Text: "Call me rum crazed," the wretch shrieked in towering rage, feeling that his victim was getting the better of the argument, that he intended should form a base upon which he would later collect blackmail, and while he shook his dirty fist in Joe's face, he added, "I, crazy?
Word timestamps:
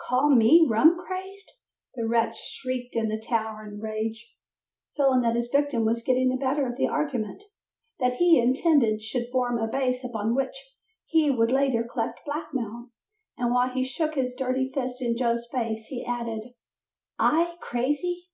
"Call 0.00 0.30
me 0.34 0.66
rum 0.66 0.98
crazed," 0.98 1.52
the 1.94 2.08
wretch 2.08 2.36
shrieked 2.36 2.96
in 2.96 3.20
towering 3.20 3.80
rage, 3.80 4.34
feeling 4.96 5.20
that 5.20 5.36
his 5.36 5.50
victim 5.52 5.84
was 5.84 6.02
getting 6.02 6.30
the 6.30 6.38
better 6.38 6.66
of 6.66 6.78
the 6.78 6.86
argument, 6.86 7.42
that 8.00 8.14
he 8.14 8.40
intended 8.40 9.02
should 9.02 9.26
form 9.30 9.58
a 9.58 9.68
base 9.68 10.02
upon 10.02 10.34
which 10.34 10.56
he 11.04 11.30
would 11.30 11.52
later 11.52 11.84
collect 11.84 12.20
blackmail, 12.24 12.92
and 13.36 13.52
while 13.52 13.68
he 13.74 13.84
shook 13.84 14.14
his 14.14 14.34
dirty 14.34 14.70
fist 14.72 15.02
in 15.02 15.18
Joe's 15.18 15.46
face, 15.52 15.84
he 15.88 16.02
added, 16.02 16.54
"I, 17.18 17.56
crazy? 17.60 18.28